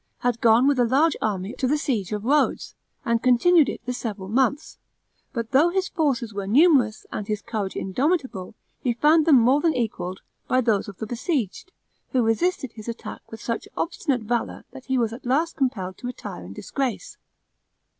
had 0.21 0.41
gone 0.41 0.65
with 0.67 0.79
a 0.79 0.83
large 0.83 1.15
army 1.21 1.53
to 1.53 1.67
the 1.67 1.77
siege 1.77 2.11
of 2.11 2.23
Rhodes, 2.25 2.73
and 3.05 3.21
continued 3.21 3.69
it 3.69 3.83
for 3.85 3.93
several 3.93 4.29
months; 4.29 4.79
but 5.31 5.51
though 5.51 5.69
his 5.69 5.89
forces 5.89 6.33
were 6.33 6.47
numerous, 6.47 7.05
and 7.11 7.27
his 7.27 7.43
courage 7.43 7.75
indomitable, 7.75 8.55
he 8.81 8.93
found 8.95 9.27
them 9.27 9.35
more 9.39 9.61
than 9.61 9.75
equalled 9.75 10.21
by 10.47 10.59
those 10.59 10.87
of 10.87 10.97
the 10.97 11.05
besieged, 11.05 11.71
who 12.13 12.23
resisted 12.23 12.71
his 12.71 12.87
attack 12.89 13.21
with 13.31 13.39
such 13.39 13.67
obstinate 13.77 14.21
valor, 14.23 14.65
that 14.71 14.85
he 14.85 14.97
was 14.97 15.13
at 15.13 15.23
last 15.23 15.55
compelled 15.55 15.99
to 15.99 16.07
retire 16.07 16.43
in 16.43 16.51
disgrace. 16.53 17.17